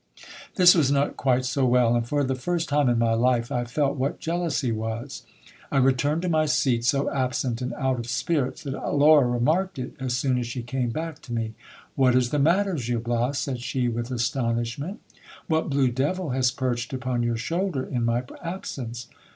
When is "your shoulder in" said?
17.21-18.03